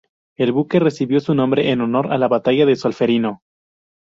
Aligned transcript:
El 0.35 0.51
buque 0.51 0.79
recibió 0.79 1.19
su 1.19 1.35
nombre 1.35 1.69
en 1.69 1.79
honor 1.79 2.11
a 2.11 2.17
la 2.17 2.27
Batalla 2.27 2.65
de 2.65 2.75
Solferino. 2.75 3.43